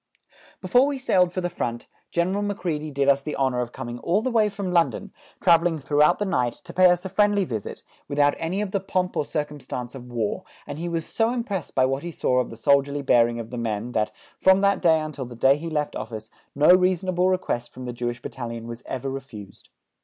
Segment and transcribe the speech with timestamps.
[0.61, 4.23] Before we sailed for the front, General Macready did us the honour of coming all
[4.23, 8.33] the way from London, travelling throughout the night, to pay us a friendly visit, without
[8.39, 12.01] any of the pomp or circumstance of war, and he was so impressed by what
[12.01, 14.09] he saw of the soldierly bearing of the men that,
[14.39, 18.23] from that day until the day he left office, no reasonable request from the Jewish
[18.23, 19.69] Battalion was ever refused.